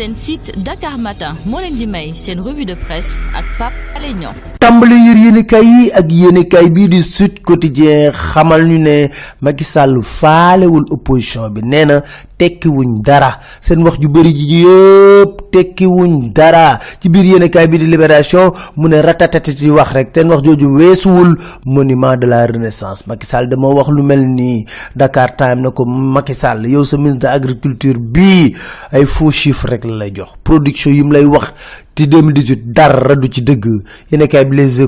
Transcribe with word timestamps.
seen 0.00 0.14
site 0.14 0.52
Dakar 0.64 0.96
Matin. 0.96 1.36
Moo 1.44 1.60
leen 1.60 1.76
di 1.76 1.86
may 1.86 2.14
seen 2.14 2.40
revue 2.40 2.64
de 2.64 2.74
presse 2.74 3.20
ak 3.36 3.44
Pape 3.58 3.76
Alé 3.96 4.16
Niang 4.16 4.49
tàmbali 4.60 4.96
yër 5.06 5.16
yéenekaay 5.24 5.64
yi 5.66 5.84
ak 5.98 6.10
yéenekaay 6.12 6.66
bii 6.70 6.88
di 6.92 7.00
Sud 7.02 7.38
Quotidien 7.46 8.12
xamal 8.12 8.66
ñu 8.68 8.78
ne 8.78 9.08
Macky 9.40 9.64
Sall 9.64 10.02
faalewul 10.04 10.84
opposition 10.92 11.48
bi. 11.50 11.62
Nee 11.64 11.84
na 11.88 12.02
tekkiwuñ 12.36 13.00
dara. 13.04 13.38
Seen 13.60 13.80
wax 13.84 13.96
ju 14.00 14.08
bëri 14.12 14.32
ji 14.36 14.60
yëpp 14.64 15.40
tekkiwuñ 15.52 16.32
dara. 16.36 16.78
Ci 17.00 17.08
biir 17.08 17.24
yéenekaay 17.24 17.68
bi 17.68 17.78
di 17.78 17.86
Libération 17.86 18.52
mu 18.76 18.88
ne 18.88 19.00
ratatati 19.00 19.56
ci 19.56 19.70
wax 19.70 19.92
rek. 19.96 20.10
Seen 20.14 20.28
wax 20.28 20.42
jooju 20.44 20.68
weesuwul 20.76 21.36
monument 21.64 22.16
de 22.20 22.26
la 22.26 22.44
renaissance. 22.46 23.04
Macky 23.06 23.26
Sall 23.26 23.48
dama 23.48 23.68
wax 23.72 23.88
lu 23.88 24.02
mel 24.02 24.20
nii 24.28 24.66
Dakar 24.94 25.36
Time 25.36 25.62
na 25.62 25.70
ko 25.70 25.86
Macky 25.86 26.34
Sall 26.34 26.66
yow 26.68 26.84
sa 26.84 26.98
ministre 26.98 27.20
de 27.20 27.26
agriculture 27.32 27.96
bii 27.98 28.54
ay 28.92 29.06
faux 29.06 29.32
chiffres 29.32 29.70
rek 29.72 29.84
la 29.84 29.96
lay 30.04 30.12
jox. 30.14 30.36
Production 30.44 30.92
yi 30.92 31.02
mu 31.02 31.12
lay 31.16 31.24
wax 31.24 31.48
ci 31.96 32.06
2018 32.08 32.72
dara 32.72 33.16
du 33.16 33.28
ci 33.28 33.42
dëgg. 33.42 33.66
Yéenekaay 34.12 34.44
bi 34.50 34.56
Les 34.56 34.78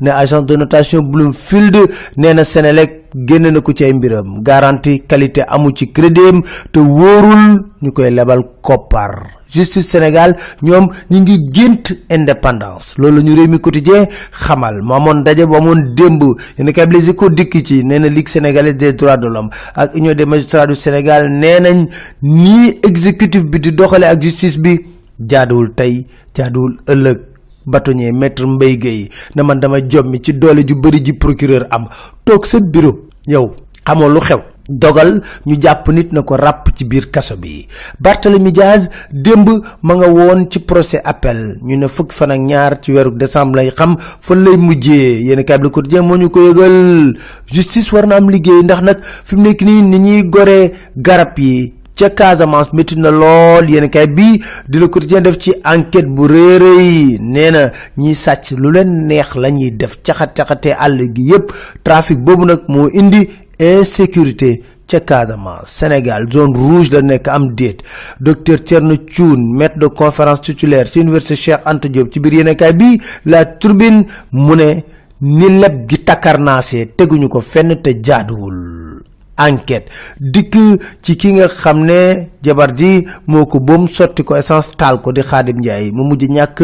ne 0.00 0.10
agence 0.10 0.44
de 0.46 0.56
notation 0.56 1.00
Bloomfield 1.02 1.76
nee 2.16 2.34
na 2.34 2.44
Senelec 2.44 3.04
génn 3.14 3.48
na 3.50 3.60
ko 3.60 3.72
ci 3.72 3.84
ay 3.84 3.92
mbiram. 3.94 4.42
Garantie 4.42 5.00
qualité 5.08 5.42
amu 5.48 5.70
ci 5.74 5.90
crédit 5.92 6.42
te 6.72 6.78
wóorul 6.78 7.64
ñu 7.82 7.92
koy 7.92 8.10
lebal 8.10 8.42
koppar. 8.62 9.26
Justice 9.52 9.86
Sénégal 9.88 10.36
ñoom 10.62 10.88
ñi 11.10 11.20
ngi 11.20 11.50
gént 11.52 11.84
indépendance. 12.10 12.94
Loolu 12.98 13.22
ñu 13.22 13.34
réew 13.34 13.48
mi 13.48 13.58
quotidien 13.58 14.06
xamal. 14.32 14.82
Mu 14.82 14.92
amoon 14.94 15.20
ndaje 15.20 15.46
bu 15.46 15.56
amoon 15.56 15.94
démb. 15.96 16.22
Yéen 16.58 16.72
kay 16.72 16.86
Les 16.90 17.08
Échos 17.10 17.30
dikk 17.30 17.64
ci 17.66 17.84
na 17.84 17.98
ligue 17.98 18.28
sénégalaise 18.28 18.76
des 18.76 18.92
droits 18.92 19.16
de 19.16 19.26
l'homme 19.26 19.50
ak 19.74 19.94
union 19.94 20.14
des 20.14 20.26
magistrats 20.26 20.66
du 20.66 20.74
Sénégal 20.74 21.28
nee 21.30 21.60
nañ 21.60 21.86
nii 22.22 22.78
exécutif 22.82 23.44
bi 23.44 23.58
di 23.60 23.72
doxale 23.72 24.04
ak 24.06 24.22
justice 24.22 24.58
bi 24.58 24.76
jaaduwul 25.20 25.74
tey 25.74 26.04
jaaduwul 26.36 26.76
ëllëg 26.92 27.18
bâtonnier 27.66 28.12
maître 28.12 28.46
Mbaye 28.46 28.78
Guèye 28.78 29.08
ne 29.34 29.42
man 29.42 29.60
dama 29.60 29.78
jommi 29.88 30.20
ci 30.22 30.32
doole 30.32 30.64
ju 30.66 30.74
bëri 30.74 31.04
ji 31.04 31.12
procureur 31.12 31.66
am. 31.70 31.86
Toog 32.24 32.46
sa 32.46 32.60
bureau 32.60 33.08
yow 33.26 33.54
xamoo 33.84 34.08
lu 34.08 34.20
xew. 34.20 34.40
Dogal 34.68 35.20
ñu 35.46 35.54
jàpp 35.62 35.88
nit 35.92 36.12
na 36.12 36.22
ko 36.22 36.34
ràpp 36.36 36.74
ci 36.74 36.84
biir 36.84 37.10
kaso 37.10 37.36
bi. 37.36 37.66
Barthélemy 38.00 38.50
Diaz 38.52 38.88
démb 39.12 39.48
ma 39.82 39.94
nga 39.94 40.08
woon 40.08 40.46
ci 40.50 40.58
procès 40.58 41.00
appel. 41.04 41.58
Ñu 41.62 41.76
ne 41.76 41.86
fukki 41.88 42.14
fan 42.14 42.30
ak 42.32 42.40
ñaar 42.40 42.80
ci 42.82 42.92
weeru 42.92 43.12
décembre 43.12 43.56
lay 43.56 43.70
xam 43.70 43.96
fan 44.20 44.42
lay 44.44 44.56
mujjee. 44.56 45.22
Yéen 45.22 45.44
kay 45.44 45.58
bi 45.58 45.64
Le 45.64 45.70
Quotidien 45.70 46.02
moo 46.02 46.16
ñu 46.16 46.30
ko 46.30 46.40
yëgal. 46.40 47.16
Justice 47.52 47.92
war 47.92 48.06
na 48.06 48.16
am 48.16 48.28
liggéey 48.30 48.62
ndax 48.64 48.82
nag 48.82 48.98
fi 49.02 49.36
nii 49.36 49.82
ni 49.82 49.98
ñuy 50.00 50.24
goree 50.24 50.72
garab 50.96 51.38
yi 51.38 51.74
ca 51.96 52.10
Casamance 52.10 52.72
métti 52.76 52.96
na 53.00 53.10
lool 53.10 53.70
yéen 53.70 53.88
kay 53.88 54.06
bii 54.06 54.42
di 54.68 54.78
Le 54.78 54.88
Quotidien 54.88 55.20
def 55.22 55.38
ci 55.40 55.54
enquête 55.64 56.06
bu 56.06 56.26
réeréy 56.26 57.18
nee 57.20 57.50
na 57.50 57.70
ñiy 57.96 58.14
sàcc 58.14 58.50
lu 58.58 58.70
leen 58.72 59.06
neex 59.08 59.34
la 59.36 59.50
ñuy 59.50 59.70
def 59.72 59.98
caxat-caxatee 60.04 60.76
àll 60.78 61.00
gi 61.14 61.22
yépp. 61.32 61.52
Trafic 61.82 62.18
boobu 62.18 62.44
nag 62.44 62.60
moo 62.68 62.88
indi 62.92 63.28
insécurité 63.58 64.62
ca 64.86 65.00
Casamance 65.00 65.68
Sénégal 65.72 66.26
zone 66.30 66.54
rouge 66.56 66.90
la 66.92 67.00
nekk 67.02 67.28
am 67.28 67.54
déet. 67.54 67.78
Docteur 68.20 68.60
Thierno 68.62 68.96
Thioune 68.98 69.56
maître 69.56 69.78
de 69.78 69.86
conférence 69.86 70.42
titulaire 70.42 70.86
ci 70.88 71.00
université 71.00 71.34
Cheikh 71.34 71.60
Anta 71.64 71.88
Diop 71.88 72.12
ci 72.12 72.20
biir 72.20 72.34
yéenekaay 72.34 72.72
bi 72.74 73.00
La 73.24 73.44
Tribune 73.46 74.04
mu 74.32 74.54
ne 74.54 74.82
ni 75.22 75.48
leb 75.58 75.88
gi 75.88 76.04
takkarnaasee 76.04 76.90
teguñu 76.96 77.28
ko 77.28 77.40
fenn 77.40 77.80
te 77.82 77.96
jaaduwul 78.02 79.02
enquête. 79.38 79.88
Dikk 80.20 80.54
ci 81.02 81.16
ki 81.16 81.32
nga 81.36 81.48
xam 81.48 81.84
ne 81.84 82.28
jabar 82.42 82.74
ji 82.76 83.06
moo 83.26 83.46
ko 83.46 83.58
sotti 83.88 84.22
ko 84.24 84.36
essence 84.36 84.70
taal 84.76 85.00
ko 85.00 85.12
di 85.12 85.22
Xaadim 85.22 85.58
Njaay 85.60 85.90
mu 85.92 86.04
mujj 86.08 86.24
ñàkk 86.28 86.58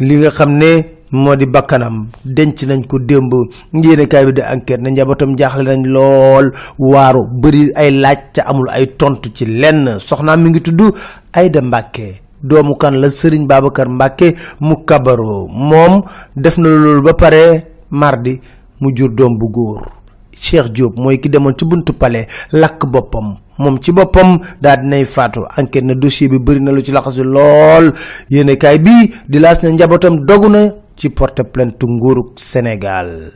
li 0.00 0.14
nga 0.16 0.30
xam 0.30 0.50
ne 0.58 0.70
moo 1.12 1.36
di 1.36 1.46
bakkanam. 1.46 2.06
Denc 2.24 2.62
nañ 2.62 2.86
ko 2.86 2.98
démb. 2.98 3.32
Yéenekaay 3.72 4.26
bi 4.26 4.32
di 4.32 4.42
enquête 4.42 4.80
na 4.80 4.90
jaaxle 4.94 5.62
nañ 5.64 5.82
lool. 5.86 6.52
Waaru 6.78 7.22
bëri 7.40 7.72
ay 7.74 7.90
laaj 7.90 8.18
te 8.34 8.40
amul 8.40 8.68
ay 8.70 8.86
tontu 8.96 9.30
ci 9.34 9.44
lenn. 9.46 9.98
Soxnaam 9.98 10.42
mi 10.42 10.50
ngi 10.50 10.60
tudd 10.62 10.94
Ayda 11.32 11.60
Mbàkke 11.62 12.20
doomu 12.42 12.74
kan 12.76 12.96
la 13.00 13.08
Sëriñ 13.10 13.46
Babacar 13.46 13.88
Mbàkke 13.88 14.34
mu 14.60 14.76
kabaro 14.84 15.46
moom 15.48 16.02
def 16.36 16.56
na 16.58 16.68
loolu 16.68 17.02
ba 17.02 17.12
pare 17.14 17.66
mardi 17.90 18.40
mu 18.80 18.90
jur 18.96 19.10
doom 19.12 19.36
bu 19.38 19.46
góor 19.52 19.99
Cheikh 20.40 20.72
Diop 20.72 20.96
mooy 20.96 21.20
ki 21.20 21.28
demoon 21.28 21.54
ci 21.58 21.64
buntu 21.64 21.92
palais 21.92 22.26
lakk 22.52 22.86
boppam. 22.86 23.36
Moom 23.60 23.76
ci 23.80 23.92
boppam 23.92 24.38
daal 24.60 24.82
dinay 24.82 25.04
faatu. 25.04 25.44
Enquête 25.56 25.84
na 25.84 25.94
dossier 25.94 26.28
bi 26.28 26.38
bëri 26.38 26.60
na 26.60 26.72
lu 26.72 26.82
ci 26.82 26.92
laxasu 26.92 27.22
lool. 27.24 27.92
Yéenekaay 28.30 28.78
bi 28.78 29.12
di 29.28 29.38
laas 29.38 29.62
na 29.62 29.70
njabootam 29.70 30.24
dogu 30.24 30.48
na 30.48 30.70
ci 30.96 31.08
porte 31.10 31.42
plainte 31.44 31.84
nguurug 31.84 32.32
Sénégal. 32.36 33.32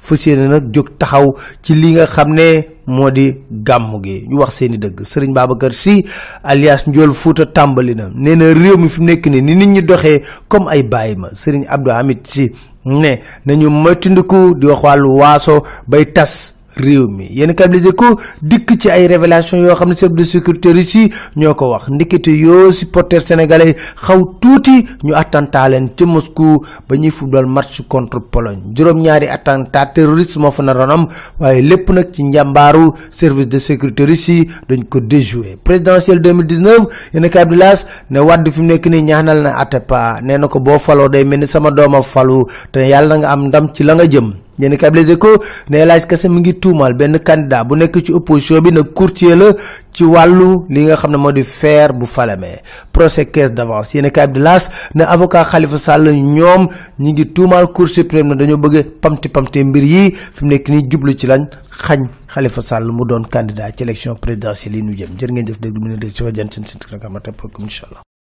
Fas 0.00 0.26
yéene 0.26 0.48
nag 0.48 0.70
jóg 0.74 0.88
taxaw 0.98 1.34
ci 1.62 1.74
li 1.74 1.92
nga 1.94 2.06
xam 2.06 2.32
ne 2.34 2.48
moo 2.86 3.10
di 3.10 3.26
gi. 4.04 4.26
Ñu 4.28 4.38
wax 4.38 4.54
seeni 4.54 4.78
dëgg. 4.78 5.02
Serigne 5.04 5.34
Babacar 5.34 5.72
Sy 5.74 6.04
alias 6.44 6.86
Ndiol 6.86 7.12
Fouta 7.12 7.46
tàmbali 7.46 7.94
na. 7.94 8.10
Nee 8.14 8.36
na 8.36 8.52
réew 8.54 8.76
mi 8.78 8.88
fi 8.88 9.00
mu 9.00 9.06
nekk 9.06 9.26
nii 9.26 9.42
ni 9.42 9.54
nit 9.54 9.66
ñi 9.68 9.82
doxee 9.82 10.22
comme 10.48 10.68
ay 10.70 10.82
bàyyi 10.82 11.16
ma. 11.16 11.28
Serigne 11.34 11.66
Abdou 11.68 11.90
Hamid 11.92 12.18
Sy 12.26 12.52
ne 12.88 13.20
nañu 13.46 13.68
moytandiku 13.70 14.54
di 14.58 14.66
wax 14.66 14.82
wàllu 14.82 15.08
waaso 15.18 15.62
bay 15.86 16.04
tas 16.06 16.54
réew 16.80 17.08
mi. 17.08 17.26
Yéen 17.30 17.54
kablisé 17.54 17.92
ko 17.92 18.18
dikk 18.42 18.78
ci 18.80 18.90
ay 18.90 19.06
révélation 19.06 19.58
yoo 19.58 19.74
xam 19.74 19.88
ne 19.90 19.94
chef 19.96 20.10
de 20.12 20.22
sécurité 20.24 20.72
russie 20.72 21.10
ñoo 21.36 21.54
ko 21.54 21.70
wax. 21.72 21.88
Ndikete 21.90 22.28
yoo 22.30 22.72
supporter 22.72 23.20
sénégalais 23.22 23.74
xaw 24.02 24.34
tuuti 24.40 24.86
ñu 25.04 25.12
attentat 25.14 25.68
leen 25.68 25.88
ci 25.96 26.04
Moscou 26.04 26.62
ba 26.88 26.96
ñuy 26.96 27.10
football 27.10 27.46
match 27.46 27.82
contre 27.88 28.20
Pologne. 28.20 28.62
Juróom-ñaari 28.74 29.28
attentat 29.28 29.92
terroriste 29.94 30.38
moo 30.38 30.50
fa 30.50 30.62
waaye 31.38 31.62
lépp 31.62 31.90
nag 31.90 32.08
ci 32.12 32.22
njàmbaaru 32.24 32.92
service 33.10 33.48
de 33.48 33.58
sécurité 33.58 34.04
russie 34.06 34.46
dañ 34.68 34.84
ko 34.88 35.00
déjoué 35.00 35.56
présidentielle 35.62 36.20
2019 36.20 36.86
yéen 37.14 37.28
kabilas 37.30 37.86
ne 38.10 38.20
wàdd 38.20 38.48
fi 38.50 38.60
mu 38.62 38.66
nekk 38.68 38.86
nii 38.86 39.02
ñaanal 39.02 39.42
na 39.42 39.58
Atepa. 39.58 40.20
Nee 40.22 40.38
na 40.38 40.48
ko 40.48 40.60
boo 40.60 40.78
faloo 40.78 41.08
day 41.08 41.24
mel 41.24 41.40
ni 41.40 41.46
sama 41.46 41.70
dooma 41.70 42.02
falu 42.02 42.44
te 42.72 42.80
yàlla 42.88 43.18
nga 43.18 43.30
am 43.32 43.46
ndam 43.48 43.72
ci 43.74 43.84
la 43.84 43.94
nga 43.94 44.06
jëm 44.06 44.47
yéen 44.58 44.76
kay 44.76 44.90
Les 44.90 45.10
Échos 45.12 45.38
ne 45.70 45.84
laaj 45.84 46.06
kese 46.06 46.28
mi 46.28 46.40
ngi 46.40 46.54
tuumal 46.60 46.94
benn 46.94 47.18
candidat 47.18 47.64
bu 47.64 47.76
nekk 47.76 48.00
ci 48.04 48.12
opposition 48.12 48.60
bi 48.60 48.72
nag 48.72 48.92
courtier 48.94 49.36
la 49.36 49.52
ci 49.92 50.04
wàllu 50.04 50.66
li 50.68 50.84
nga 50.86 50.96
xam 50.96 51.10
ne 51.12 51.16
moo 51.16 51.32
di 51.32 51.42
faire 51.44 51.92
bu 51.92 52.06
falame 52.06 52.60
procès 52.92 53.26
caisse 53.26 53.52
d'avance 53.52 53.94
yéen 53.94 54.10
kay 54.10 54.26
bi 54.28 54.40
laas 54.40 54.68
ne 54.94 55.02
avocat 55.04 55.44
Khalifa 55.44 55.78
Sall 55.78 56.12
ñoom 56.12 56.68
ñi 56.98 57.12
ngi 57.12 57.26
tuumal 57.32 57.68
cour 57.72 57.88
suprême 57.88 58.34
dañoo 58.34 58.56
bëgg 58.58 58.84
pamti 59.00 59.28
pamti 59.28 59.64
mbir 59.64 59.84
yi 59.84 60.14
fi 60.14 60.44
mu 60.44 60.50
nekk 60.50 60.68
nii 60.68 60.88
jublu 60.90 61.12
ci 61.14 61.26
lañ 61.26 61.46
xañ 61.70 62.08
Khalifa 62.26 62.60
Sall 62.62 62.90
mu 62.92 63.04
doon 63.04 63.24
candidat 63.30 63.72
ci 63.76 63.82
élection 63.84 64.14
présidentielle 64.16 64.76
yi 64.76 64.82
ñu 64.82 64.96
jëm 64.96 65.16
jërë 65.18 65.32
ngeen 65.32 65.46
jëf 65.46 65.60
déglu 65.60 65.80
mu 65.80 65.88
ne 65.90 65.96
dégg 65.96 66.12
ci 66.14 66.22
fa 66.22 66.32
jan 66.32 66.48
seen 66.50 66.66
seen 66.66 66.80
incha 67.68 67.86
allah 67.86 68.07